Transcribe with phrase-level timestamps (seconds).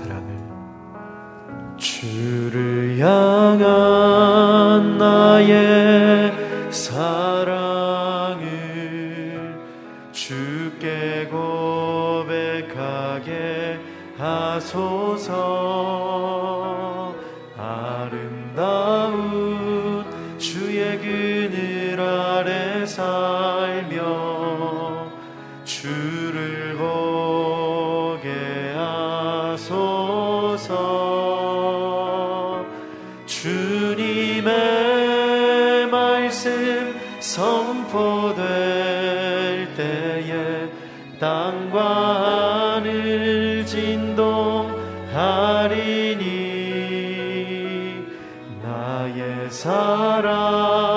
[0.00, 0.29] será
[43.80, 44.76] 진동하리니
[48.62, 50.89] 나의 사랑.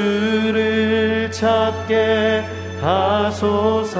[0.00, 2.44] 주를 찾게
[2.80, 3.98] 하소서.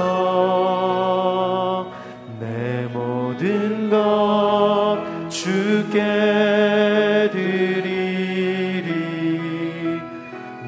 [2.39, 4.97] 내 모든 것
[5.29, 6.01] 주께
[7.31, 8.91] 드리리.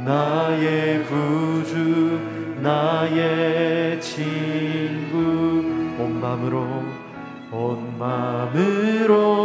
[0.05, 2.19] 나의 구주
[2.61, 5.15] 나의 친구
[5.99, 6.83] 온 마음으로
[7.51, 9.42] 온 마음으로.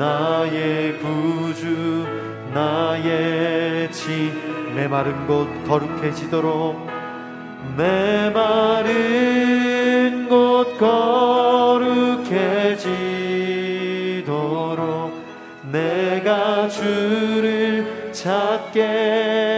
[0.00, 2.06] 나의 구주
[2.54, 6.86] 나의 지 내 마른 곳 거룩해지도록.
[7.76, 12.30] 내 마른 곳 거룩해지도록.
[15.70, 19.49] 내가 주를 찾게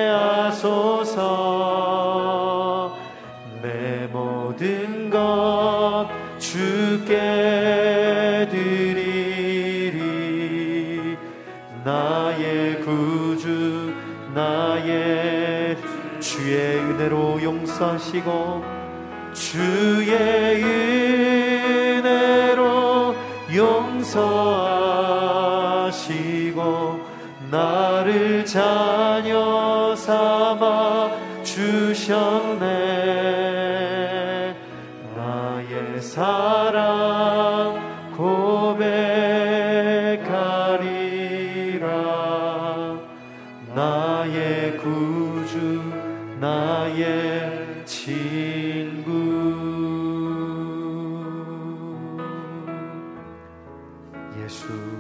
[17.83, 18.63] 역사시고
[19.35, 21.32] 주의 일.
[54.43, 54.92] 예수.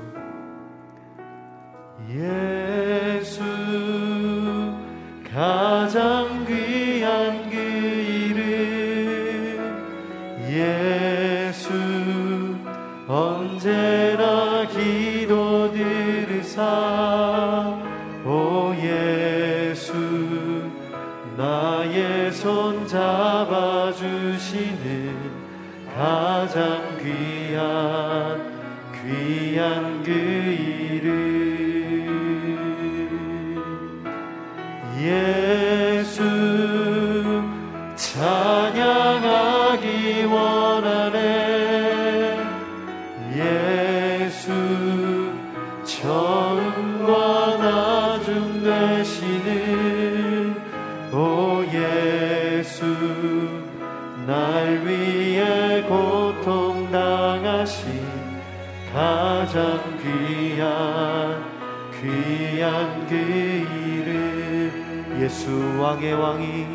[65.23, 66.67] 예수 왕의 왕이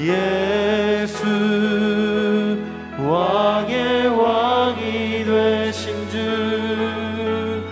[0.00, 1.24] 예수
[2.98, 7.64] 왕의 왕이 되신 주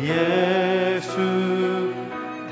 [0.00, 1.92] 예수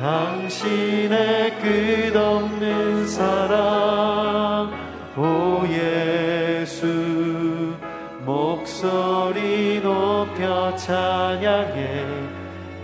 [0.00, 4.72] 당신의 끝없는 사랑.
[5.16, 6.86] 오 예수
[8.24, 12.04] 목소리 높여 찬양해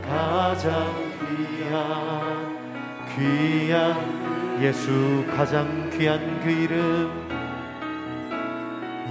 [0.09, 2.48] 가장 귀한
[3.19, 7.11] 귀한 예수 가장 귀한 그 이름.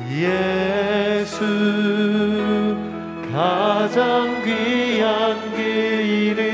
[0.09, 1.43] 예수
[3.31, 6.47] 가장 귀한 그 이름.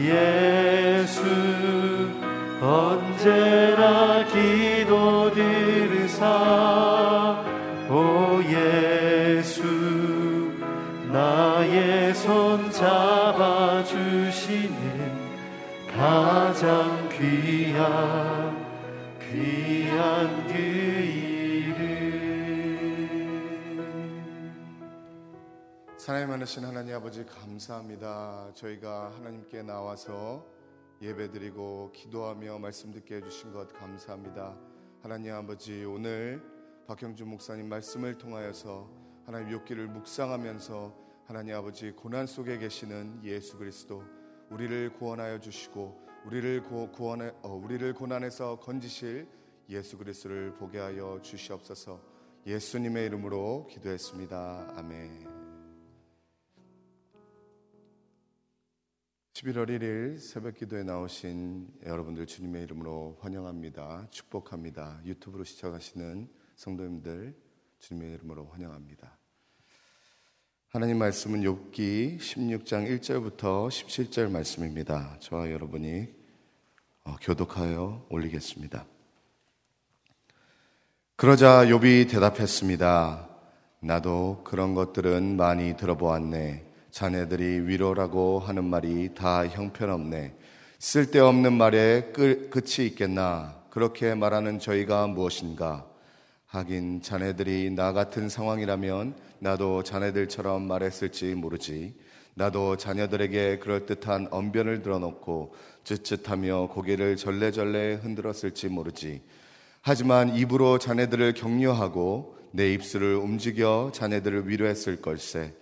[0.00, 1.20] 예수
[2.62, 6.24] 언제나 기도 들으사.
[7.88, 9.62] 오 예수
[11.12, 13.09] 나의 손 잡아주시는
[16.00, 18.56] 가장 귀한
[19.20, 20.46] 귀한
[25.84, 28.50] 그 사랑이 많으신 하나님 아버지 감사합니다.
[28.54, 30.46] 저희가 하나님께 나와서
[31.02, 34.56] 예배드리고 기도하며 말씀 듣게 해주신 것 감사합니다.
[35.02, 36.42] 하나님 아버지 오늘
[36.86, 38.88] 박형준 목사님 말씀을 통하여서
[39.26, 44.02] 하나님 욕기를 묵상하면서 하나님 아버지 고난 속에 계시는 예수 그리스도
[44.50, 46.62] 우리를 구원하여 주시고 우리를
[46.92, 49.26] 구원해 어, 우리를 고난에서 건지실
[49.68, 52.00] 예수 그리스도를 보게 하여 주시옵소서.
[52.46, 54.74] 예수님의 이름으로 기도했습니다.
[54.76, 55.40] 아멘.
[59.34, 64.08] 11월 1일 새벽 기도에 나오신 여러분들 주님의 이름으로 환영합니다.
[64.10, 65.00] 축복합니다.
[65.04, 67.34] 유튜브로 시청하시는 성도님들
[67.78, 69.19] 주님의 이름으로 환영합니다.
[70.72, 75.16] 하나님 말씀은 욥기 16장 1절부터 17절 말씀입니다.
[75.18, 76.06] 저와 여러분이
[77.02, 78.86] 어, 교독하여 올리겠습니다.
[81.16, 83.28] 그러자 욥이 대답했습니다.
[83.80, 86.64] 나도 그런 것들은 많이 들어보았네.
[86.92, 90.36] 자네들이 위로라고 하는 말이 다 형편없네.
[90.78, 93.60] 쓸데없는 말에 끝이 있겠나.
[93.70, 95.89] 그렇게 말하는 저희가 무엇인가?
[96.50, 101.94] 하긴 자네들이 나 같은 상황이라면 나도 자네들처럼 말했을지 모르지.
[102.34, 105.54] 나도 자녀들에게 그럴듯한 언변을 들어놓고
[105.84, 109.22] 쯧쯧하며 고개를 절레절레 흔들었을지 모르지.
[109.80, 115.54] 하지만 입으로 자네들을 격려하고 내 입술을 움직여 자네들을 위로했을 걸세.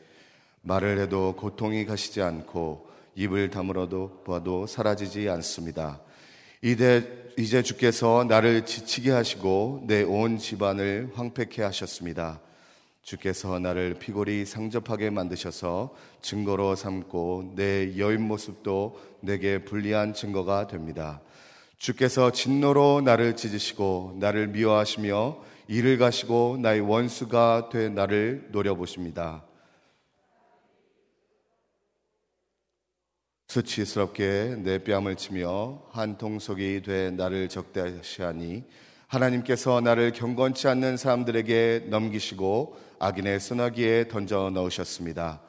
[0.62, 6.00] 말을 해도 고통이 가시지 않고 입을 다물어도 봐도 사라지지 않습니다.
[6.62, 12.40] 이제, 이제 주께서 나를 지치게 하시고 내 온 집안을 황폐케 하셨습니다.
[13.04, 21.20] 주께서 나를 피골이 상접하게 만드셔서 증거로 삼고 내 여인 모습도 내게 불리한 증거가 됩니다.
[21.78, 29.47] 주께서 진노로 나를 찢으시고 나를 미워하시며 이를 가시고 나의 원수가 돼 나를 노려보십니다.
[33.48, 38.64] 수치스럽게 내 뺨을 치며 한 통속이 돼 나를 적대시하니
[39.06, 45.40] 하나님께서 나를 경건치 않는 사람들에게 넘기시고 악인의 소나기에 던져 넣으셨습니다.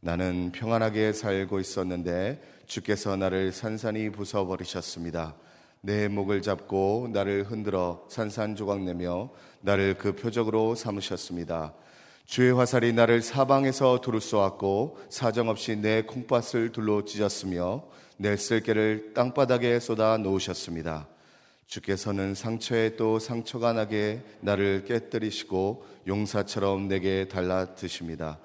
[0.00, 5.34] 나는 평안하게 살고 있었는데 주께서 나를 산산이 부숴 버리셨습니다.
[5.80, 9.30] 내 목을 잡고 나를 흔들어 산산조각 내며
[9.62, 11.72] 나를 그 표적으로 삼으셨습니다.
[12.28, 17.84] 주의 화살이 나를 사방에서 두루 쏘았고 사정없이 내 콩밭을 둘러 찢었으며
[18.18, 21.08] 내 쓸개를 땅바닥에 쏟아 놓으셨습니다.
[21.68, 28.38] 주께서는 상처에 또 상처가 나게 나를 깨뜨리시고 용사처럼 내게 달라드십니다.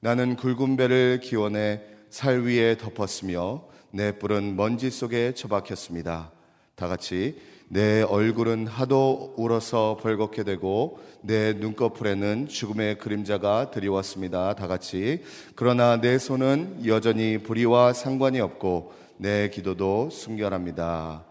[0.00, 6.32] 나는 굵은 배를 기원해 살 위에 덮었으며 내 뿔은 먼지 속에 처박혔습니다.
[6.74, 7.38] 다 같이
[7.68, 14.54] 내 얼굴은 하도 울어서 벌겋게 되고 내 눈꺼풀에는 죽음의 그림자가 드리웠습니다.
[14.54, 15.22] 다 같이.
[15.56, 21.24] 그러나 내 손은 여전히 불의와 상관이 없고 내 기도도 순결합니다.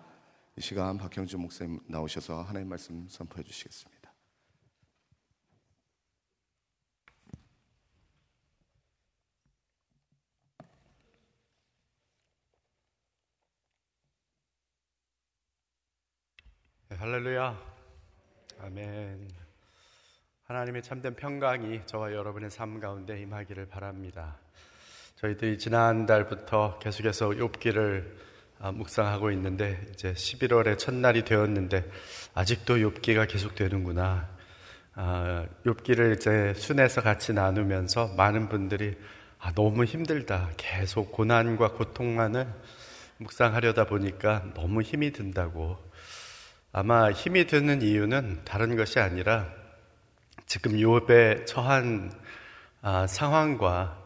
[0.58, 3.95] 이 시간 박형준 목사님 나오셔서 하나님 말씀 선포해 주시겠습니다.
[16.98, 17.60] 할렐루야.
[18.62, 19.28] 아멘.
[20.46, 24.38] 하나님의 참된 평강이 저와 여러분의 삶 가운데 임하기를 바랍니다.
[25.18, 28.06] 저희들이 지난달부터 계속해서 욥기를
[28.60, 31.84] 아, 묵상하고 있는데 이제 11월의 첫날이 되었는데
[32.34, 34.30] 아직도 욥기가 계속되는구나.
[34.94, 38.98] 아, 욥기를 이제 순에서 같이 나누면서 많은 분들이
[39.40, 40.52] 아, 너무 힘들다.
[40.56, 42.48] 계속 고난과 고통만을
[43.18, 45.78] 묵상하려다 보니까 너무 힘이 든다고.
[46.78, 49.50] 아마 힘이 드는 이유는 다른 것이 아니라
[50.46, 52.12] 지금 욥의 처한
[52.82, 53.98] 아, 상황과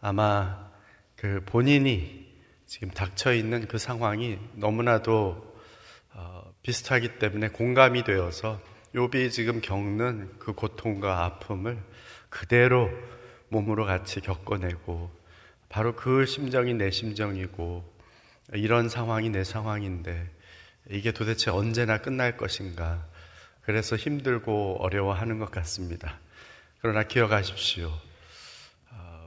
[0.00, 0.68] 아마
[1.14, 2.26] 그 본인이
[2.66, 5.56] 지금 닥쳐 있는 그 상황이 너무나도
[6.14, 8.60] 어, 비슷하기 때문에 공감이 되어서
[8.92, 11.78] 욥이 지금 겪는 그 고통과 아픔을
[12.28, 12.90] 그대로
[13.50, 15.12] 몸으로 같이 겪어내고
[15.68, 17.84] 바로 그 심정이 내 심정이고
[18.54, 20.34] 이런 상황이 내 상황인데
[20.90, 23.04] 이게 도대체 언제나 끝날 것인가
[23.62, 26.18] 그래서 힘들고 어려워하는 것 같습니다.
[26.80, 27.90] 그러나 기억하십시오.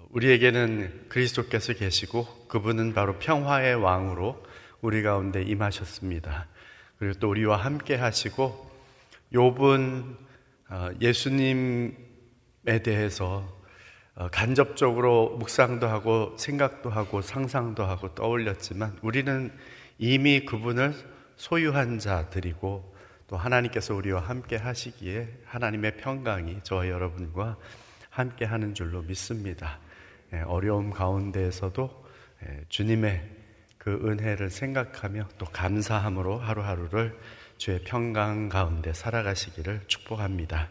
[0.09, 4.43] 우리에게는 그리스도께서 계시고 그분은 바로 평화의 왕으로
[4.81, 6.47] 우리 가운데 임하셨습니다.
[6.97, 8.69] 그리고 또 우리와 함께 하시고
[9.33, 10.17] 욥은
[10.69, 11.93] 어, 예수님에
[12.83, 13.47] 대해서
[14.15, 19.51] 어, 간접적으로 묵상도 하고 생각도 하고 상상도 하고 떠올렸지만 우리는
[19.97, 20.93] 이미 그분을
[21.39, 22.95] 소유한 자들이고
[23.27, 27.57] 또 하나님께서 우리와 함께 하시기에 하나님의 평강이 저와 여러분과
[28.09, 29.79] 함께 하는 줄로 믿습니다.
[30.33, 32.05] 예, 어려움 가운데에서도
[32.45, 33.23] 예, 주님의
[33.77, 37.17] 그 은혜를 생각하며 또 감사함으로 하루하루를
[37.57, 40.67] 주의 평강 가운데 살아가시기를 축복합니다.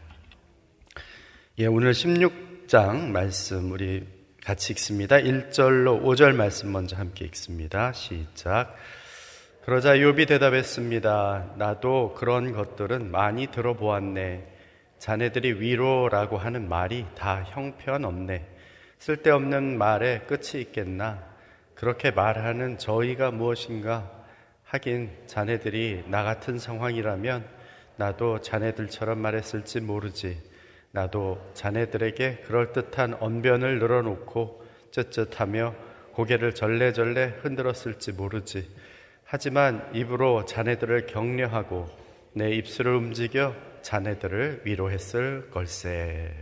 [1.60, 4.06] 예, 오늘 16장 말씀 우리
[4.44, 5.16] 같이 읽습니다.
[5.16, 7.92] 1절로 5절 말씀 먼저 함께 읽습니다.
[7.94, 8.76] 시작.
[9.68, 11.56] 그러자 욥이 대답했습니다.
[11.58, 14.50] 나도 그런 것들은 많이 들어보았네.
[14.96, 18.48] 자네들이 위로라고 하는 말이 다 형편없네.
[18.98, 21.22] 쓸데없는 말에 끝이 있겠나?
[21.74, 24.10] 그렇게 말하는 저희가 무엇인가?
[24.64, 27.44] 하긴 자네들이 나 같은 상황이라면
[27.96, 30.40] 나도 자네들처럼 말했을지 모르지.
[30.92, 35.74] 나도 자네들에게 그럴듯한 언변을 늘어놓고 쯧쯧하며
[36.14, 38.66] 고개를 절레절레 흔들었을지 모르지.
[39.30, 41.86] 하지만 입으로 자네들을 격려하고
[42.32, 46.34] 내 입술을 움직여 자네들을 위로했을 걸세.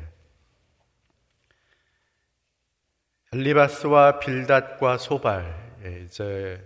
[3.32, 6.62] 엘리바스와 빌닷과 소발 예, 이제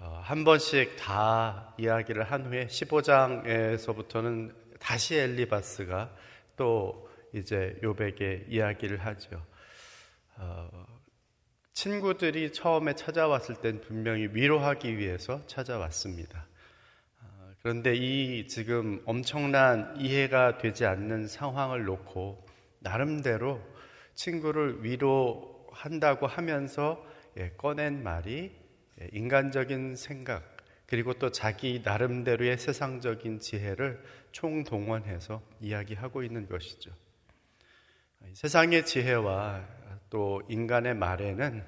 [0.00, 6.14] 어, 한 번씩 다 이야기를 한 후에 15장에서부터는 다시 엘리바스가
[6.58, 9.42] 또 이제 요백에 이야기를 하죠.
[10.36, 10.91] 어,
[11.74, 16.46] 친구들이 처음에 찾아왔을 땐 분명히 위로하기 위해서 찾아왔습니다.
[17.20, 22.46] 어, 그런데 이 지금 엄청난 이해가 되지 않는 상황을 놓고
[22.80, 23.60] 나름대로
[24.14, 27.04] 친구를 위로 한다고 하면서
[27.38, 28.52] 예, 꺼낸 말이
[29.00, 30.52] 예, 인간적인 생각
[30.86, 36.90] 그리고 또 자기 나름대로의 세상적인 지혜를 총동원해서 이야기하고 있는 것이죠.
[38.34, 39.66] 세상의 지혜와
[40.12, 41.64] 또 인간의 말에는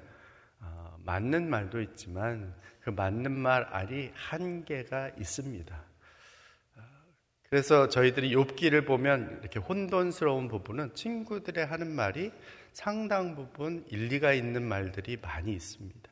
[0.59, 5.83] 어, 맞는 말도 있지만 그 맞는 말 알이 한계가 있습니다.
[7.49, 12.31] 그래서 저희들이 욥기를 보면 이렇게 혼돈스러운 부분은 친구들의 하는 말이
[12.71, 16.11] 상당 부분 일리가 있는 말들이 많이 있습니다.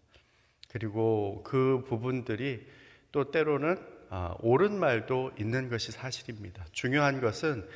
[0.69, 2.65] 그리고 그 부분들이
[3.11, 3.77] 또 때로는
[4.09, 6.65] 아, 옳은 말도 있는 것이 사실입니다.
[6.71, 7.67] 중요한 것은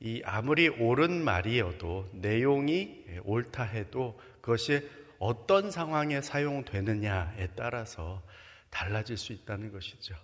[0.00, 4.88] 이 아무리 옳은 말이어도 내용이 옳다 해도 그것이
[5.18, 8.22] 어떤 상황에 사용되느냐에 따라서
[8.70, 10.14] 달라질 수 있다는 것이죠.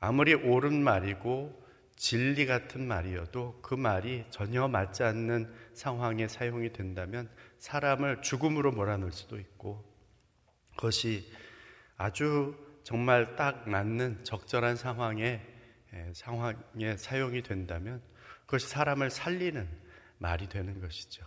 [0.00, 7.28] 아무리 옳은 말이고 진리 같은 말이어도 그 말이 전혀 맞지 않는 상황에 사용이 된다면
[7.58, 9.84] 사람을 죽음으로 몰아넣을 수도 있고
[10.76, 11.30] 그것이
[11.96, 15.42] 아주 정말 딱 맞는 적절한 상황에
[16.14, 18.00] 상황에 사용이 된다면
[18.50, 19.68] 그것이 사람을 살리는
[20.18, 21.24] 말이 되는 것이죠.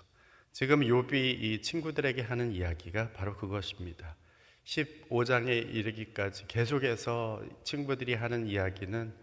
[0.51, 4.17] 지금 욥이 이 친구들에게 하는 이야기가 바로 그것입니다.
[4.65, 9.13] 15장에 이르기까지 계속해서 친구들이 하는 이야기는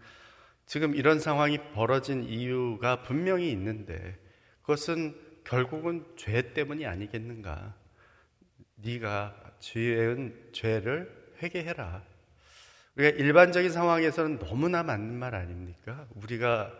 [0.65, 4.19] 지금 이런 상황이 벌어진 이유가 분명히 있는데
[4.63, 5.15] 그것은
[5.45, 7.75] 결국은 죄 때문이 아니겠는가?
[8.77, 12.03] 네가 죄은 죄를 회개해라.
[12.97, 16.07] 우리가 일반적인 상황에서는 너무나 맞는 말 아닙니까?
[16.15, 16.73] 우리가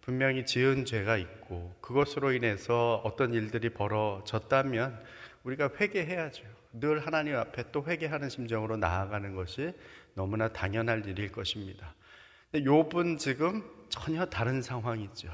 [0.00, 5.02] 분명히 지은 죄가 있고 그것으로 인해서 어떤 일들이 벌어졌다면
[5.44, 6.44] 우리가 회개해야죠.
[6.72, 9.72] 늘 하나님 앞에 또 회개하는 심정으로 나아가는 것이
[10.14, 11.94] 너무나 당연할 일일 것입니다.
[12.54, 15.28] 욥은 지금 전혀 다른 상황이죠.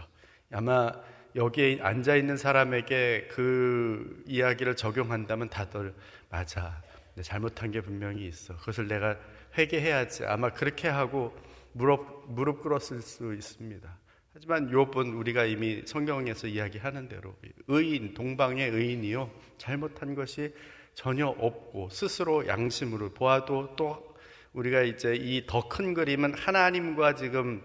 [0.53, 0.93] 아마
[1.35, 5.95] 여기에 앉아 있는 사람에게 그 이야기를 적용한다면 다들
[6.31, 6.83] 맞아.
[7.23, 8.57] 잘못한 게 분명히 있어.
[8.57, 9.17] 그것을 내가
[9.57, 10.25] 회개해야지.
[10.25, 11.37] 아마 그렇게 하고
[11.73, 14.06] 무릎 무릎 꿇었을 수 있습니다.
[14.37, 17.35] 하지만 욥은 우리가 이미 성경에서 이야기하는 대로
[17.69, 20.55] 의인 동방의 의인이요 잘못한 것이
[20.93, 24.15] 전혀 없고 스스로 양심으로 보아도 또
[24.53, 27.63] 우리가 이제 이 더 큰 그림은 하나님과 지금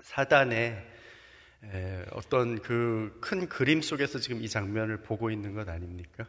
[0.00, 0.80] 사단의
[2.12, 6.24] 어떤 그 큰 그림 속에서 지금 이 장면을 보고 있는 것 아닙니까?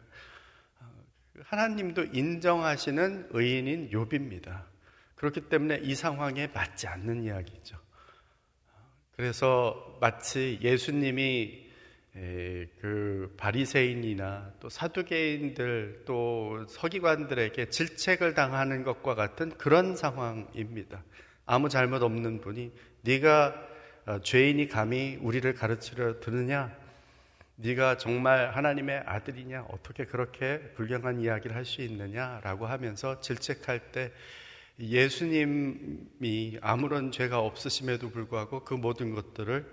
[1.40, 4.64] 하나님도 인정하시는 의인인 욥입니다.
[5.14, 7.81] 그렇기 때문에 이 상황에 맞지 않는 이야기죠.
[9.16, 11.62] 그래서 마치 예수님이
[12.80, 21.02] 그 바리새인이나 또 사두개인들 또 서기관들에게 질책을 당하는 것과 같은 그런 상황입니다.
[21.46, 23.68] 아무 잘못 없는 분이 네가
[24.04, 26.76] 어, 죄인이 감히 우리를 가르치려 드느냐?
[27.54, 29.66] 네가 정말 하나님의 아들이냐?
[29.68, 34.10] 어떻게 그렇게 불경한 이야기를 할 수 있느냐라고 하면서 질책할 때
[34.78, 39.66] 예수님이 아무런 죄가 없으심에도 불구하고 그 모든 것들을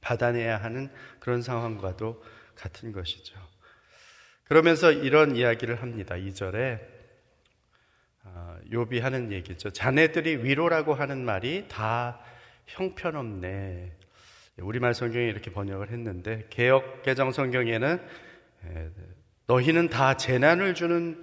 [0.00, 2.22] 받아내야 하는 그런 상황과도
[2.54, 3.34] 같은 것이죠.
[4.44, 6.14] 그러면서 이런 이야기를 합니다.
[6.14, 6.80] 2절에
[8.24, 9.70] 아, 욥이 하는 얘기죠.
[9.70, 12.20] 자네들이 위로라고 하는 말이 다
[12.66, 13.92] 형편없네.
[14.58, 18.00] 우리말 성경에 이렇게 번역을 했는데 개혁 개정 성경에는
[19.46, 21.22] 너희는 다 재난을 주는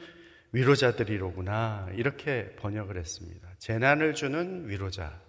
[0.51, 1.89] 위로자들이로구나.
[1.95, 3.47] 이렇게 번역을 했습니다.
[3.59, 5.19] 재난을 주는 위로자.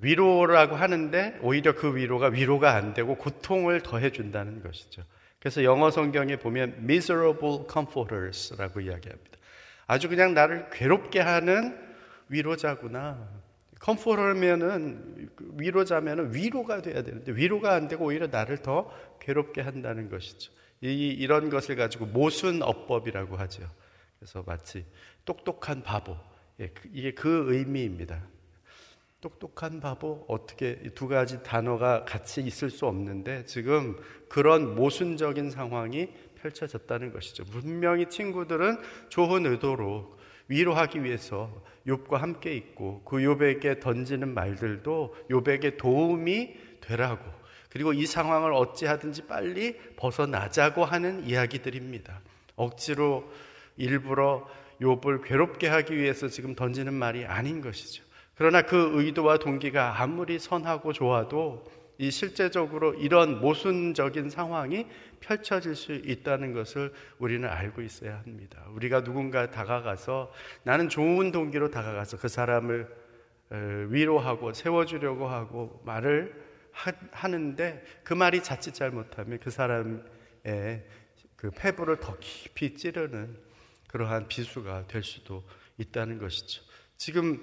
[0.00, 5.02] 위로라고 하는데 오히려 그 위로가 위로가 안 되고 고통을 더해 준다는 것이죠.
[5.38, 9.38] 그래서 영어 성경에 보면 miserable comforters라고 이야기합니다.
[9.86, 11.76] 아주 그냥 나를 괴롭게 하는
[12.28, 13.40] 위로자구나.
[13.80, 20.52] 컴포터면은 위로자면은 위로가 돼야 되는데 위로가 안 되고 오히려 나를 더 괴롭게 한다는 것이죠.
[20.82, 23.68] 이, 이런 것을 가지고 모순 어법이라고 하죠.
[24.18, 24.84] 그래서 마치
[25.24, 26.16] 똑똑한 바보.
[26.58, 28.22] 예, 그, 이게 그 의미입니다.
[29.20, 33.96] 똑똑한 바보 어떻게 두 가지 단어가 같이 있을 수 없는데 지금
[34.28, 37.44] 그런 모순적인 상황이 펼쳐졌다는 것이죠.
[37.44, 38.78] 분명히 친구들은
[39.10, 47.39] 좋은 의도로 위로하기 위해서 욥과 함께 있고 그 욥에게 던지는 말들도 욥에게 도움이 되라고
[47.70, 52.20] 그리고 이 상황을 어찌하든지 빨리 벗어나자고 하는 이야기들입니다.
[52.56, 53.30] 억지로
[53.76, 54.46] 일부러
[54.80, 58.02] 욥을 괴롭게 하기 위해서 지금 던지는 말이 아닌 것이죠.
[58.34, 61.64] 그러나 그 의도와 동기가 아무리 선하고 좋아도
[61.98, 64.86] 이 실제적으로 이런 모순적인 상황이
[65.20, 68.64] 펼쳐질 수 있다는 것을 우리는 알고 있어야 합니다.
[68.74, 72.88] 우리가 누군가 다가가서 나는 좋은 동기로 다가가서 그 사람을
[73.90, 76.49] 위로하고 세워주려고 하고 말을
[77.12, 80.02] 하는데 그 말이 자칫 잘못하면 그 사람의
[81.36, 83.36] 그 폐부를 더 깊이 찌르는
[83.88, 85.44] 그러한 비수가 될 수도
[85.78, 86.62] 있다는 것이죠.
[86.96, 87.40] 지금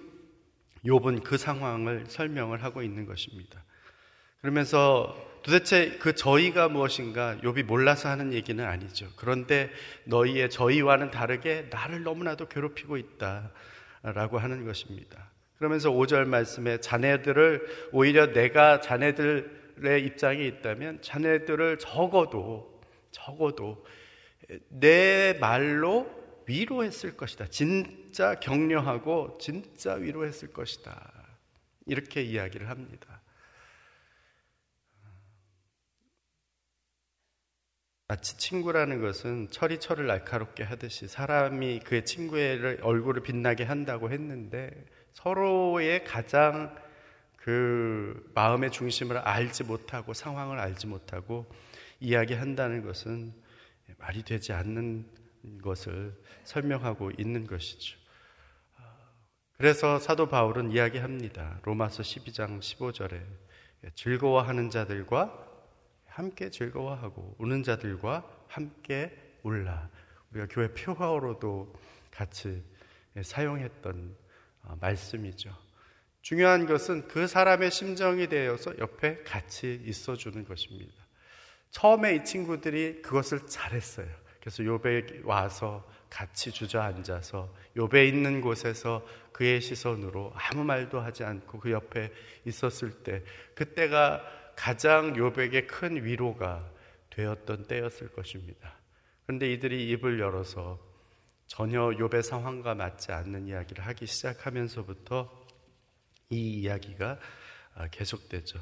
[0.86, 3.64] 욥은 그 상황을 설명을 하고 있는 것입니다.
[4.42, 9.10] 그러면서 도대체 그 저희가 무엇인가 욥이 몰라서 하는 얘기는 아니죠.
[9.16, 9.72] 그런데
[10.06, 15.32] 너희의 저희와는 다르게 나를 너무나도 괴롭히고 있다라고 하는 것입니다.
[15.58, 23.84] 그러면서 5절 말씀에 자네들을 오히려 내가 자네들의 입장에 있다면 자네들을 적어도 적어도
[24.70, 26.10] 내 말로
[26.46, 27.48] 위로했을 것이다.
[27.48, 31.12] 진짜 격려하고 진짜 위로했을 것이다.
[31.86, 33.22] 이렇게 이야기를 합니다.
[38.10, 44.86] 마치 친구라는 것은 철이 철을 날카롭게 하듯이 사람이 그의 친구의 얼굴을 빛나게 한다고 했는데
[45.18, 46.76] 서로의 가장
[47.38, 51.52] 그 마음의 중심을 알지 못하고 상황을 알지 못하고
[52.00, 53.34] 이야기한다는 것은
[53.98, 55.08] 말이 되지 않는
[55.64, 57.98] 것을 설명하고 있는 것이죠.
[59.58, 61.62] 그래서 사도 바울은 이야기합니다.
[61.64, 63.20] 로마서 12장 15절에
[63.96, 65.34] 즐거워하는 자들과
[66.06, 69.90] 함께 즐거워하고 우는 자들과 함께 울라.
[70.30, 71.74] 우리가 교회 표화어로도
[72.12, 72.64] 같이
[73.20, 74.27] 사용했던 어,
[74.80, 75.56] 말씀이죠.
[76.22, 80.94] 중요한 것은 그 사람의 심정이 되어서 옆에 같이 있어주는 것입니다.
[81.72, 84.08] 처음에 이 친구들이 그것을 잘했어요.
[84.40, 91.72] 그래서 요배 와서 같이 주저앉아서 요배 있는 곳에서 그의 시선으로 아무 말도 하지 않고 그
[91.72, 92.12] 옆에
[92.46, 93.24] 있었을 때
[93.56, 94.24] 그때가
[94.56, 96.70] 가장 요백의 큰 위로가
[97.10, 98.80] 되었던 때였을 것입니다.
[99.26, 100.80] 그런데 이들이 입을 열어서
[101.48, 105.46] 전혀 욥의 상황과 맞지 않는 이야기를 하기 시작하면서부터
[106.30, 107.18] 이 이야기가
[107.76, 108.60] 아, 계속되죠.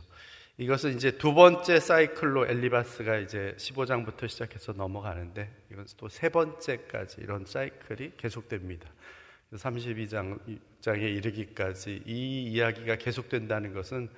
[0.57, 7.45] 이것은 이제 두 번째 사이클로 엘리바스가 이제 15장부터 시작해서 넘어가는데 이건 또 세 번째까지 이런
[7.45, 8.89] 사이클이 계속됩니다.
[9.53, 14.09] 32장에 이르기까지 이 이야기가 계속된다는 것은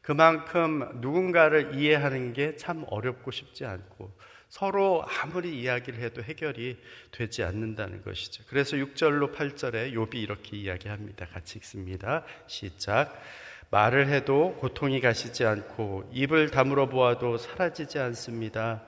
[0.00, 4.12] 그만큼 누군가를 이해하는 게 참 어렵고 쉽지 않고
[4.52, 6.76] 서로 아무리 이야기를 해도 해결이
[7.10, 8.44] 되지 않는다는 것이죠.
[8.48, 11.24] 그래서 6절로 8절에 욥이 이렇게 이야기합니다.
[11.28, 12.22] 같이 읽습니다.
[12.46, 13.18] 시작.
[13.70, 18.82] 말을 해도 고통이 가시지 않고 입을 다물어 보아도 사라지지 않습니다.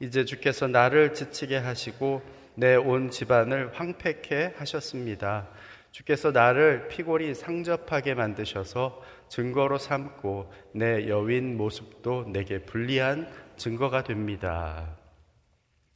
[0.00, 2.22] 이제 주께서 나를 지치게 하시고
[2.54, 5.48] 내 온 집안을 황폐케 하셨습니다.
[5.92, 14.96] 주께서 나를 피골이 상접하게 만드셔서 증거로 삼고 내 여윈 모습도 내게 불리한 증거가 됩니다.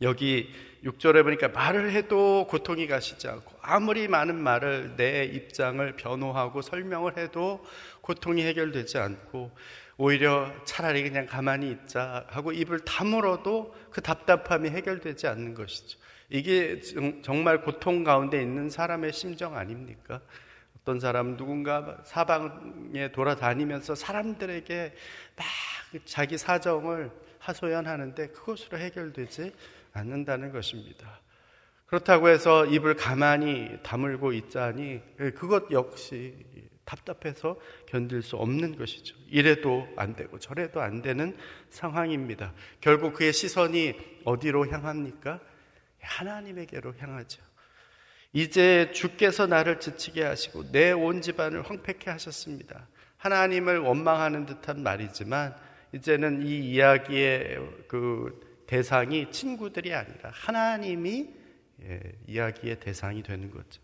[0.03, 0.53] 여기
[0.85, 7.65] 6절에 보니까 말을 해도 고통이 가시지 않고 아무리 많은 말을 내 입장을 변호하고 설명을 해도
[8.01, 9.51] 고통이 해결되지 않고
[9.97, 15.99] 오히려 차라리 그냥 가만히 있자 하고 입을 다물어도 그 답답함이 해결되지 않는 것이죠.
[16.29, 16.81] 이게
[17.23, 20.21] 정말 고통 가운데 있는 사람의 심정 아닙니까?
[20.81, 24.95] 어떤 사람 누군가 사방에 돌아다니면서 사람들에게
[25.37, 25.47] 막
[26.05, 29.53] 자기 사정을 하소연하는데 그것으로 해결되지
[29.95, 31.21] 않는다는 것입니다.
[31.87, 35.01] 그렇다고 해서 입을 가만히 다물고 있자니
[35.37, 36.35] 그것 역시
[36.85, 39.17] 답답해서 견딜 수 없는 것이죠.
[39.31, 41.37] 이래도 안 되고 저래도 안 되는
[41.71, 42.53] 상황입니다.
[42.81, 45.41] 결국 그의 시선이 어디로 향합니까?
[46.01, 47.43] 하나님에게로 향하죠.
[48.33, 52.89] 이제 주께서 나를 지치게 하시고 내 온 집안을 황폐케 하셨습니다.
[53.17, 55.55] 하나님을 원망하는 듯한 말이지만
[55.95, 61.29] 이제는 이 이야기의 그 대상이 친구들이 아니라 하나님이
[61.83, 63.83] 예, 이야기의 대상이 되는 거죠.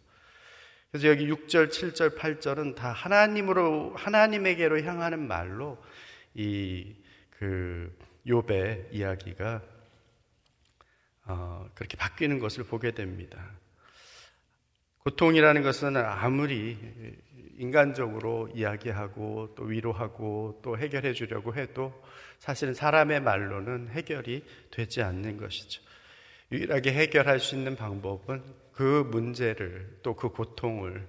[0.90, 5.78] 그래서 여기 6절, 7절, 8절은 다 하나님으로 하나님에게로 향하는 말로
[6.34, 7.00] 이
[7.40, 9.62] 그 욥의 이야기가
[11.24, 13.42] 어, 그렇게 바뀌는 것을 보게 됩니다.
[14.98, 16.76] 고통이라는 것은 아무리
[17.60, 21.92] 인간적으로 이야기하고 또 위로하고 또 해결해 주려고 해도
[22.38, 25.82] 사실은 사람의 말로는 해결이 되지 않는 것이죠.
[26.52, 28.42] 유일하게 해결할 수 있는 방법은
[28.72, 31.06] 그 문제를 또 그 고통을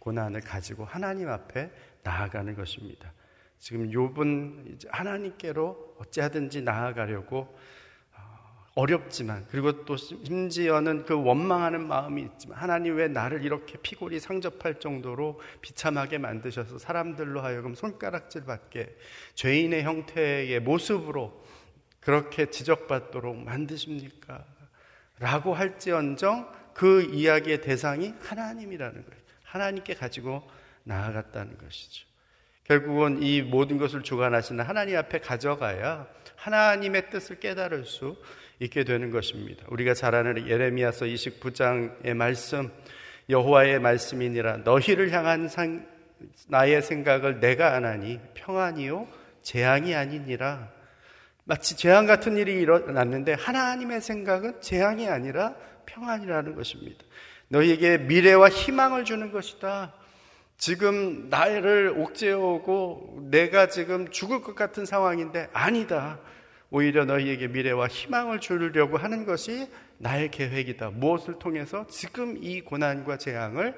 [0.00, 1.70] 고난을 가지고 하나님 앞에
[2.02, 3.12] 나아가는 것입니다.
[3.60, 7.56] 지금 욥은 하나님께로 어찌하든지 나아가려고
[8.74, 15.40] 어렵지만 그리고 또 심지어는 그 원망하는 마음이 있지만 하나님 왜 나를 이렇게 피골이 상접할 정도로
[15.60, 18.96] 비참하게 만드셔서 사람들로 하여금 손가락질 받게
[19.34, 21.44] 죄인의 형태의 모습으로
[22.00, 24.44] 그렇게 지적받도록 만드십니까?
[25.20, 29.24] 라고 할지언정 그 이야기의 대상이 하나님이라는 거예요.
[29.44, 30.42] 하나님께 가지고
[30.82, 32.06] 나아갔다는 것이죠.
[32.64, 38.16] 결국은 이 모든 것을 주관하시는 하나님 앞에 가져가야 하나님의 뜻을 깨달을 수
[38.64, 39.64] 있게 되는 것입니다.
[39.68, 42.70] 우리가 잘 아는 예레미야서 29장의 말씀
[43.28, 45.86] 여호와의 말씀이니라 너희를 향한 상,
[46.48, 49.08] 나의 생각을 내가 안하니 평안이요
[49.42, 50.70] 재앙이 아니니라
[51.44, 55.54] 마치 재앙 같은 일이 일어났는데 하나님의 생각은 재앙이 아니라
[55.86, 57.04] 평안이라는 것입니다.
[57.48, 59.92] 너희에게 미래와 희망을 주는 것이다.
[60.56, 66.18] 지금 나를 옥죄어오고 내가 지금 죽을 것 같은 상황인데 아니다.
[66.70, 70.90] 오히려 너희에게 미래와 희망을 주려고 하는 것이 나의 계획이다.
[70.90, 73.74] 무엇을 통해서 지금 이 고난과 재앙을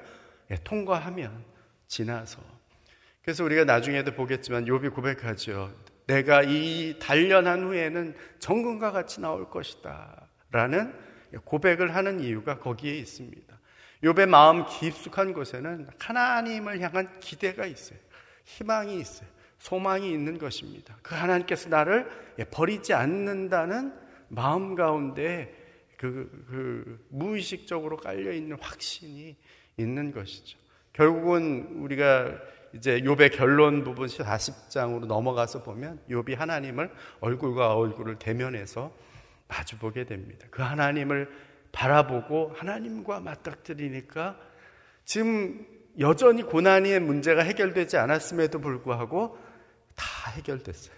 [0.51, 1.43] 예, 통과하면
[1.87, 2.41] 지나서.
[3.21, 5.73] 그래서 우리가 나중에도 보겠지만 욥이 고백하죠.
[6.07, 10.27] 내가 이 단련한 후에는 정금과 같이 나올 것이다.
[10.51, 10.93] 라는
[11.43, 13.57] 고백을 하는 이유가 거기에 있습니다.
[14.03, 17.99] 욥의 마음 깊숙한 곳에는 하나님을 향한 기대가 있어요.
[18.45, 19.27] 희망이 있어요.
[19.57, 20.97] 소망이 있는 것입니다.
[21.01, 22.07] 그 하나님께서 나를
[22.51, 23.93] 버리지 않는다는
[24.29, 25.53] 마음 가운데
[25.97, 29.35] 그, 그 무의식적으로 깔려 있는 확신이
[29.77, 30.57] 있는 것이죠.
[30.93, 32.37] 결국은 우리가
[32.73, 36.91] 이제 욥의 결론 부분 40장으로 넘어가서 보면 욥이 하나님을
[37.21, 38.95] 얼굴과 얼굴을 대면해서
[39.47, 40.45] 마주보게 됩니다.
[40.51, 41.29] 그 하나님을
[41.71, 44.37] 바라보고 하나님과 맞닥뜨리니까
[45.05, 45.65] 지금
[45.99, 49.37] 여전히 고난의 문제가 해결되지 않았음에도 불구하고
[49.97, 50.95] 다 해결됐어요.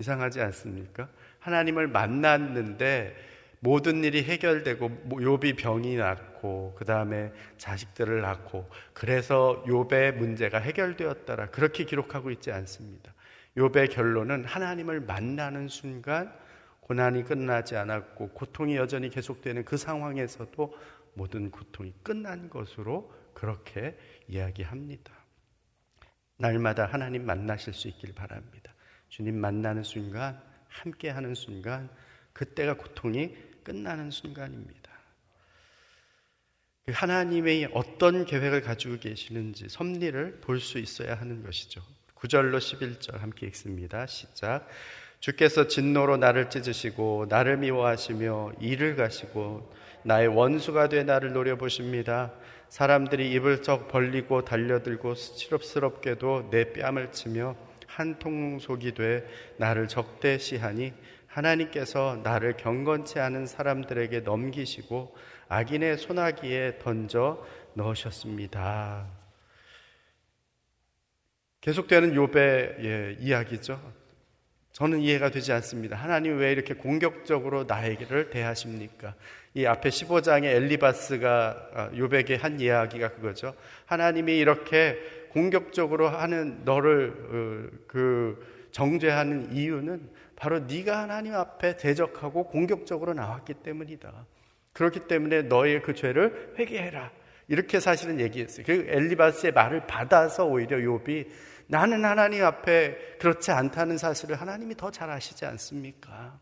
[0.00, 1.08] 이상하지 않습니까?
[1.38, 3.14] 하나님을 만났는데
[3.60, 11.84] 모든 일이 해결되고 욥이 병이 낫고 그 다음에 자식들을 낳고 그래서 욥의 문제가 해결되었다라 그렇게
[11.84, 13.14] 기록하고 있지 않습니다.
[13.56, 16.32] 욥의 결론은 하나님을 만나는 순간
[16.80, 20.74] 고난이 끝나지 않았고 고통이 여전히 계속되는 그 상황에서도
[21.14, 25.21] 모든 고통이 끝난 것으로 그렇게 이야기합니다.
[26.42, 28.74] 날마다 하나님 만나실 수 있길 바랍니다.
[29.08, 31.88] 주님 만나는 순간, 함께 하는 순간,
[32.32, 34.90] 그때가 고통이 끝나는 순간입니다.
[36.84, 41.80] 그 하나님의 어떤 계획을 가지고 계시는지 섭리를 볼 수 있어야 하는 것이죠.
[42.16, 44.06] 9절로 11절 함께 읽습니다.
[44.06, 44.68] 시작.
[45.22, 52.32] 주께서 진노로 나를 찢으시고 나를 미워하시며 일을 가시고 나의 원수가 돼 나를 노려보십니다.
[52.68, 57.54] 사람들이 입을 쩍 벌리고 달려들고 수치럽스럽게도 내 뺨을 치며
[57.86, 59.24] 한 통속이 돼
[59.58, 60.92] 나를 적대시하니
[61.28, 65.14] 하나님께서 나를 경건치 않은 사람들에게 넘기시고
[65.48, 69.06] 악인의 소나기에 던져 넣으셨습니다.
[71.60, 72.16] 계속되는
[72.82, 74.01] 예, 이야기죠.
[74.72, 75.96] 저는 이해가 되지 않습니다.
[75.96, 79.14] 하나님 왜 이렇게 공격적으로 나에게를 대하십니까?
[79.54, 81.90] 이 앞에 15장에 엘리바스가 아,
[82.40, 83.54] 한 이야기가 그거죠.
[83.84, 84.96] 하나님이 이렇게
[85.28, 94.26] 공격적으로 하는 너를 어, 그 정죄하는 이유는 바로 네가 하나님 앞에 대적하고 공격적으로 나왔기 때문이다.
[94.72, 97.10] 그렇기 때문에 너의 그 죄를 회개해라.
[97.48, 98.64] 이렇게 사실은 얘기했어요.
[98.66, 101.26] 그 엘리바스의 말을 받아서 오히려 욥이
[101.72, 106.38] 나는 하나님 앞에 그렇지 않다는 사실을 하나님이 더 잘 아시지 않습니까?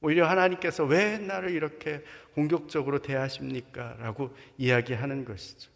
[0.00, 2.04] 오히려 하나님께서 왜 나를 이렇게
[2.36, 3.96] 공격적으로 대하십니까?
[3.98, 5.68] 라고 이야기하는 것이죠.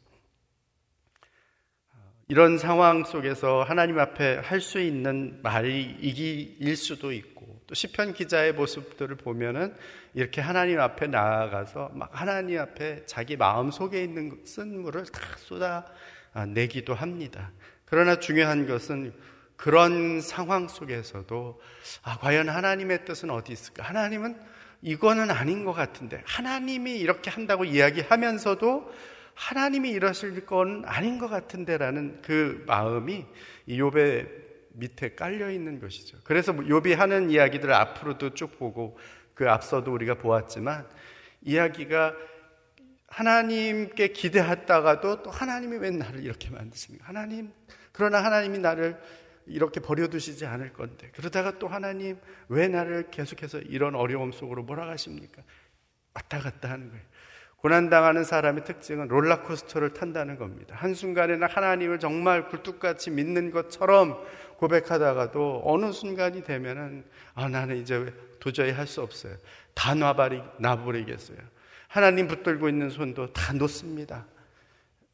[2.29, 8.53] 이런 상황 속에서 하나님 앞에 할 수 있는 말이 이기일 수도 있고 또 시편 기자의
[8.53, 9.75] 모습들을 보면은
[10.14, 15.87] 이렇게 하나님 앞에 나아가서 막 하나님 앞에 자기 마음 속에 있는 쓴물을 다 쏟아
[16.55, 17.51] 내기도 합니다.
[17.87, 19.12] 그러나 중요한 것은
[19.57, 21.61] 그런 상황 속에서도
[22.03, 23.83] 아, 과연 하나님의 뜻은 어디 있을까?
[23.85, 24.38] 하나님은
[24.83, 28.92] 이거는 아닌 것 같은데 하나님이 이렇게 한다고 이야기하면서도
[29.35, 33.25] 하나님이 이러실 건 아닌 것 같은데라는 그 마음이
[33.66, 34.29] 이 욥의
[34.72, 36.18] 밑에 깔려 있는 것이죠.
[36.25, 38.99] 그래서 욥이 하는 이야기들을 앞으로도 쭉 보고
[39.35, 40.87] 그 앞서도 우리가 보았지만
[41.42, 42.14] 이야기가
[43.16, 47.09] 하나님께 기대했다가도 또 하나님이 왜 나를 이렇게 만드십니까?
[47.09, 47.50] 하나님
[47.92, 49.00] 그러나 하나님이 나를
[49.46, 55.40] 이렇게 버려두시지 않을 건데 그러다가 또 하나님 왜 나를 계속해서 이런 어려움 속으로 몰아가십니까?
[56.12, 57.02] 왔다 갔다 하는 거예요.
[57.57, 60.76] 고난당하는 사람의 특징은 롤러코스터를 탄다는 겁니다.
[60.76, 64.22] 한순간에는 하나님을 정말 굴뚝같이 믿는 것처럼
[64.59, 69.37] 고백하다가도 어느 순간이 되면은 아, 나는 이제 도저히 할 수 없어요.
[69.72, 71.56] 다 놔버리, 놔버리겠어요.
[71.96, 74.26] 하나님 붙들고 있는 손도 다 놓습니다.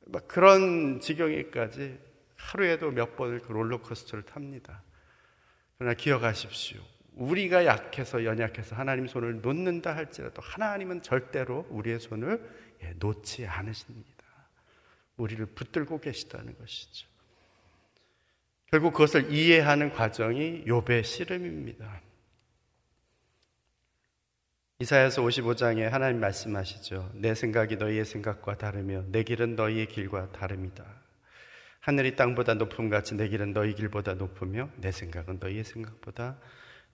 [0.06, 1.96] 막 그런 지경에까지
[2.34, 4.82] 하루에도 몇 번을 그 롤러코스터를 탑니다.
[5.78, 6.80] 그러나 기억하십시오.
[7.14, 12.50] 우리가 약해서 연약해서 하나님 손을 놓는다 할지라도 하나님은 절대로 우리의 손을
[12.82, 14.24] 예, 놓지 않으십니다.
[15.18, 17.06] 우리를 붙들고 계시다는 것이죠.
[18.66, 22.00] 결국 그것을 이해하는 과정이 욥의 씨름입니다.
[24.82, 27.12] 이사야서 55장에 하나님 말씀하시죠.
[27.14, 30.84] 내 생각이 너희의 생각과 다르며 내 길은 너희의 길과 다릅니다.
[31.78, 36.36] 하늘이 땅보다 높음 같이 내 길은 너희 길보다 높으며 내 생각은 너희의 생각보다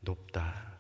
[0.01, 0.79] 높다.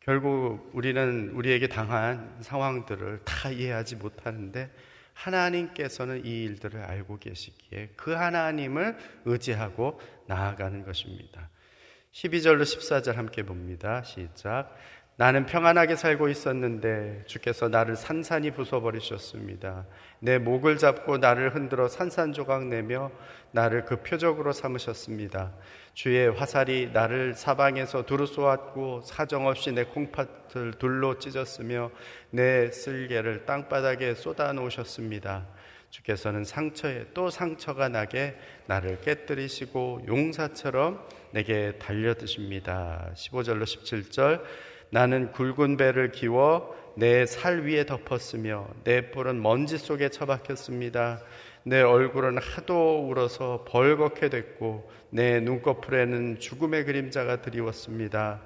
[0.00, 4.70] 결국 우리는 우리에게 당한 상황들을 다 이해하지 못하는데
[5.12, 11.50] 하나님께서는 이 일들을 알고 계시기에 그 하나님을 의지하고 나아가는 것입니다.
[12.16, 14.02] 12절로 14절 함께 봅니다.
[14.02, 14.74] 시작.
[15.18, 19.86] 나는 평안하게 살고 있었는데 주께서 나를 산산이 부숴버리셨습니다.
[20.20, 23.10] 내 목을 잡고 나를 흔들어 산산조각 내며
[23.50, 25.54] 나를 그 표적으로 삼으셨습니다.
[25.94, 31.90] 주의 화살이 나를 사방에서 두루 쏘았고 사정없이 내 콩팥을 둘로 찢었으며
[32.28, 35.46] 내 쓸개를 땅바닥에 쏟아 놓으셨습니다.
[35.88, 43.12] 주께서는 상처에 또 상처가 나게 나를 깨뜨리시고 용사처럼 내게 달려드십니다.
[43.14, 44.42] 15절로 17절
[44.90, 51.20] 나는 굵은 배를 기워 내 살 위에 덮었으며 내 뿔은 먼지 속에 처박혔습니다.
[51.62, 58.40] 내 얼굴은 하도 울어서 벌겋게 됐고 내 눈꺼풀에는 죽음의 그림자가 드리웠습니다.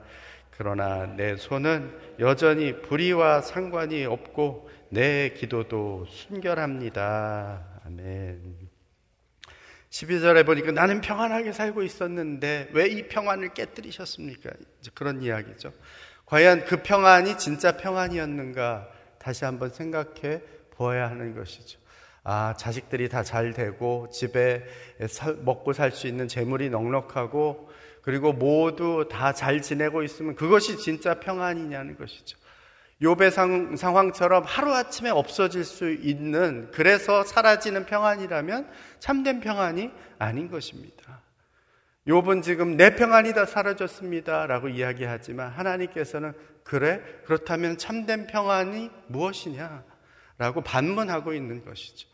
[0.57, 7.83] 그러나 내 손은 여전히 불의와 상관이 없고 내 기도도 순결합니다.
[7.87, 8.57] 아멘.
[9.91, 14.51] 12절에 보니까 나는 평안하게 살고 있었는데 왜 이 평안을 깨뜨리셨습니까?
[14.95, 15.73] 그런 이야기죠.
[16.31, 18.87] 과연 그 평안이 진짜 평안이었는가
[19.19, 20.41] 다시 한번 생각해
[20.71, 21.81] 보아야 하는 것이죠.
[22.23, 24.65] 아, 자식들이 다 잘 되고 집에
[25.43, 27.69] 먹고 살 수 있는 재물이 넉넉하고
[28.03, 32.39] 그리고 모두 다 잘 지내고 있으면 그것이 진짜 평안이냐는 것이죠.
[33.03, 39.91] 요배 상황처럼 하루아침에 없어질 수 있는 그래서 사라지는 평안이라면 참된 평안이
[40.21, 41.23] 아닌 것입니다.
[42.11, 46.33] 욥은 지금 내 평안이 다 사라졌습니다라고 이야기하지만 하나님께서는
[46.65, 52.09] 그래 그렇다면 참된 평안이 무엇이냐라고 반문하고 있는 것이죠.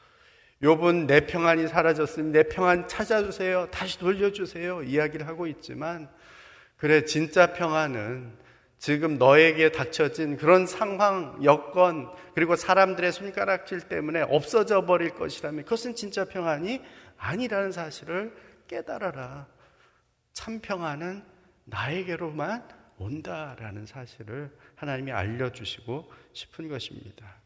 [0.63, 3.69] 욥은 내 평안이 사라졌으니 내 평안 찾아주세요.
[3.71, 4.83] 다시 돌려주세요.
[4.83, 6.09] 이야기를 하고 있지만
[6.77, 8.45] 그래 진짜 평안은
[8.79, 16.27] 지금 너에게 닥쳐진 그런 상황, 여건, 그리고 사람들의 손가락질 때문에 없어져 버릴 것이라면 그것은 진짜
[16.27, 16.83] 평안이
[17.17, 18.37] 아니라는 사실을
[18.69, 19.56] 깨달아라.
[20.37, 21.25] 참 평안은
[21.65, 22.69] 나에게로만
[22.99, 27.37] 온다라는 사실을 하나님이 알려주시고 싶은 것입니다.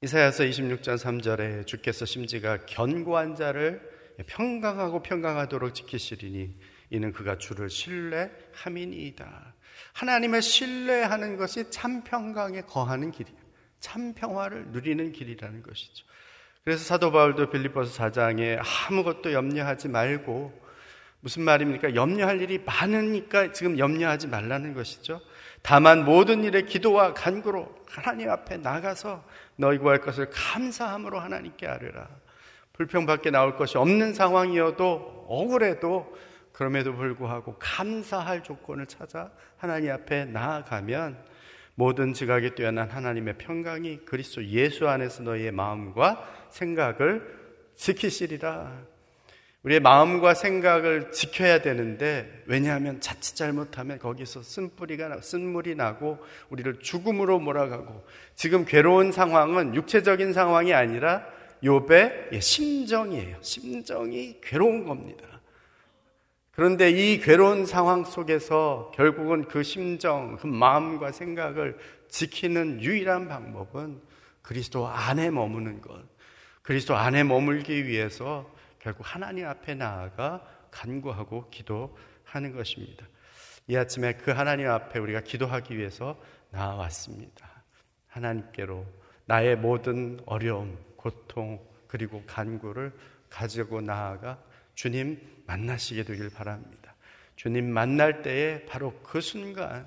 [0.00, 3.82] 이사야서 26장 3절에 주께서 심지가 견고한 자를
[4.28, 6.56] 평강하고 평강하도록 지키시리니
[6.88, 9.54] 이는 그가 주를 신뢰함이니이다.
[9.92, 13.38] 하나님을 신뢰하는 것이 참 평강에 거하는 길이에요.
[13.78, 16.06] 참 평화를 누리는 길이라는 것이죠.
[16.64, 20.67] 그래서 사도 바울도 빌립보서 4장에 아무것도 염려하지 말고
[21.20, 21.94] 무슨 말입니까?
[21.94, 25.20] 염려할 일이 많으니까 지금 염려하지 말라는 것이죠.
[25.62, 29.24] 다만 모든 일에 기도와 간구로 하나님 앞에 나가서
[29.56, 32.08] 너희 구할 것을 감사함으로 하나님께 아뢰라.
[32.74, 36.16] 불평밖에 나올 것이 없는 상황이어도 억울해도
[36.52, 41.24] 그럼에도 불구하고 감사할 조건을 찾아 하나님 앞에 나아가면
[41.74, 47.38] 모든 지각이 뛰어난 하나님의 평강이 그리스도 예수 안에서 너희의 마음과 생각을
[47.74, 48.97] 지키시리라.
[49.64, 56.18] 우리의 마음과 생각을 지켜야 되는데 왜냐하면 자칫 잘못하면 거기서 쓴뿌리가 나, 쓴물이 나고
[56.48, 58.04] 우리를 죽음으로 몰아가고
[58.36, 61.26] 지금 괴로운 상황은 육체적인 상황이 아니라
[61.62, 63.38] 욥의 심정이에요.
[63.40, 65.26] 심정이 괴로운 겁니다.
[66.52, 74.00] 그런데 이 괴로운 상황 속에서 결국은 그 심정, 그 마음과 생각을 지키는 유일한 방법은
[74.42, 76.00] 그리스도 안에 머무는 것.
[76.62, 78.50] 그리스도 안에 머물기 위해서
[78.88, 83.06] 결국 하나님 앞에 나아가 간구하고 기도하는 것입니다.
[83.66, 87.64] 이 아침에 그 하나님 앞에 우리가 기도하기 위해서 나왔습니다.
[88.06, 88.86] 하나님께로
[89.26, 92.94] 나의 모든 어려움, 고통, 그리고 간구를
[93.28, 94.42] 가지고 나아가
[94.74, 96.94] 주님 만나시게 되길 바랍니다.
[97.36, 99.86] 주님 만날 때에 바로 그 순간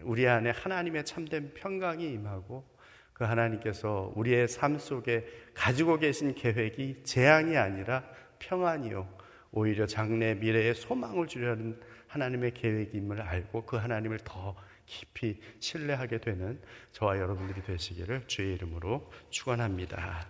[0.00, 2.64] 우리 안에 하나님의 참된 평강이 임하고
[3.12, 8.02] 그 하나님께서 우리의 삶 속에 가지고 계신 계획이 재앙이 아니라
[8.40, 9.08] 평안이요.
[9.52, 16.60] 오히려 장래 미래에 소망을 주려는 하나님의 계획임을 알고 그 하나님을 더 깊이 신뢰하게 되는
[16.92, 20.26] 저와 여러분들이 되시기를 주의 이름으로 축원합니다.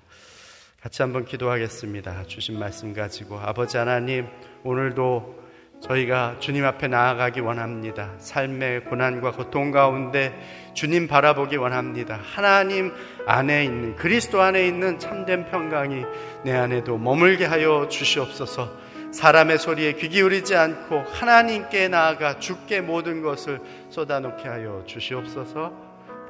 [0.81, 2.25] 같이 한번 기도하겠습니다.
[2.25, 4.27] 주신 말씀 가지고 아버지 하나님
[4.65, 5.50] 오늘도
[5.81, 8.11] 저희가 주님 앞에 나아가기 원합니다.
[8.19, 10.39] 삶의 고난과 고통 가운데
[10.75, 12.19] 주님 바라보기 원합니다.
[12.23, 12.93] 하나님
[13.27, 16.05] 안에 있는 그리스도 안에 있는 참된 평강이
[16.45, 18.71] 내 안에도 머물게 하여 주시옵소서.
[19.11, 25.73] 사람의 소리에 귀 기울이지 않고 하나님께 나아가 주께 모든 것을 쏟아놓게 하여 주시옵소서.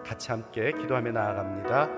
[0.06, 1.88] 같이 함께 기도하며 나아갑니다.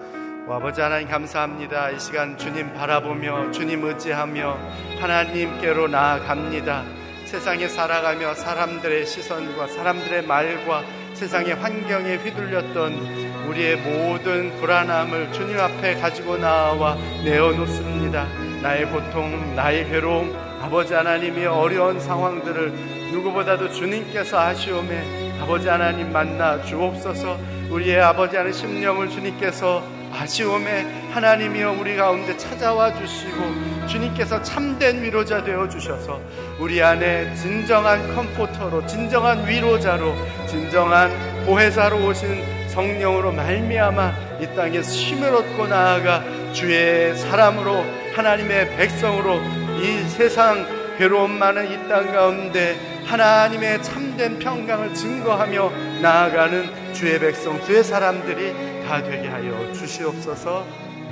[0.49, 1.91] 오, 아버지 하나님 감사합니다.
[1.91, 4.59] 이 시간 주님 바라보며 주님 의지하며
[5.01, 7.02] 하나님께로 나아갑니다.
[7.33, 16.37] 세상에 살아가며 사람들의 시선과 사람들의 말과 세상의 환경에 휘둘렸던 우리의 모든 불안함을 주님 앞에 가지고
[16.37, 18.27] 나와 내어놓습니다.
[18.61, 22.71] 나의 고통, 나의 괴로움, 아버지 하나님의 어려운 상황들을
[23.13, 27.39] 누구보다도 주님께서 아쉬움에 아버지 하나님 만나 주옵소서
[27.71, 35.69] 우리의 아버지 하나님 심령을 주님께서 아쉬움에 하나님이여 우리 가운데 찾아와 주시고 주님께서 참된 위로자 되어
[35.69, 36.19] 주셔서
[36.59, 40.15] 우리 안에 진정한 컴포터로 진정한 위로자로
[40.47, 41.11] 진정한
[41.45, 49.41] 보혜사로 오신 성령으로 말미암아 이 땅에서 힘을 얻고 나아가 주의 사람으로 하나님의 백성으로
[49.83, 50.67] 이 세상
[50.97, 59.03] 괴로움 많은 이 땅 가운데 하나님의 참된 평강을 증거하며 나아가는 주의 백성, 주의 사람들이 다
[59.03, 60.65] 되게 하여 주시옵소서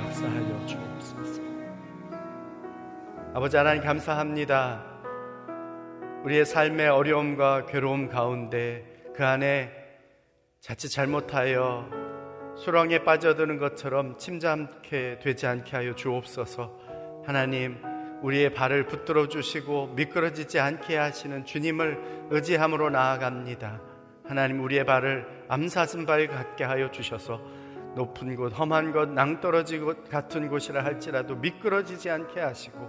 [0.05, 0.60] 역사하여.
[3.33, 4.83] 아버지 하나님 감사합니다.
[6.25, 8.83] 우리의 삶의 어려움과 괴로움 가운데
[9.15, 9.71] 그 안에
[10.59, 11.89] 자칫 잘못하여
[12.57, 16.77] 수렁에 빠져드는 것처럼 침잠케 되지 않게 하여 주옵소서.
[17.25, 17.77] 하나님,
[18.21, 23.81] 우리의 발을 붙들어 주시고 미끄러지지 않게 하시는 주님을 의지함으로 나아갑니다.
[24.27, 27.39] 하나님, 우리의 발을 암사슴발 같게 하여 주셔서
[27.95, 32.79] 높은 곳, 험한 곳, 낭떠러지 곳 같은 곳이라 할지라도 미끄러지지 않게 하시고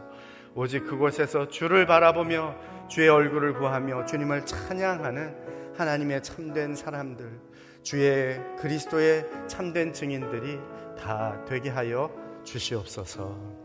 [0.54, 2.56] 오직 그곳에서 주를 바라보며
[2.88, 7.40] 주의 얼굴을 구하며 주님을 찬양하는 하나님의 참된 사람들,
[7.82, 10.58] 주의 그리스도의 참된 증인들이
[10.98, 12.12] 다 되게 하여
[12.44, 13.62] 주시옵소서.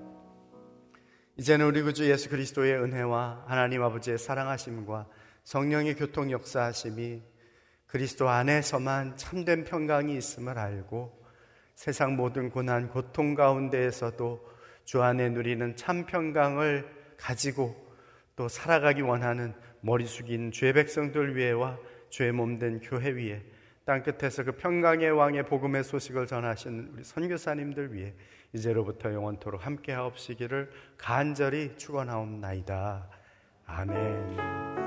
[1.37, 5.07] 이제는 우리 구주 예수 그리스도의 은혜와 하나님 아버지의 사랑하심과
[5.43, 7.21] 성령의 교통 역사하심이
[7.85, 11.16] 그리스도 안에서만 참된 평강이 있음을 알고
[11.77, 14.49] 세상 모든 고난, 고통 가운데에서도
[14.83, 17.75] 주 안에 누리는 참 평강을 가지고
[18.35, 21.77] 또 살아가기 원하는 머리 숙인 죄 백성들 위에와
[22.09, 23.43] 죄 몸된 교회 위에
[23.85, 28.15] 땅 끝에서 그 평강의 왕의 복음의 소식을 전하신 우리 선교사님들 위해
[28.53, 33.07] 이제로부터 영원토록 함께 하옵시기를 간절히 축원하옵나이다.
[33.67, 34.86] 아멘.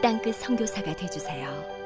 [0.00, 1.77] 땅끝 성교사가 되주세요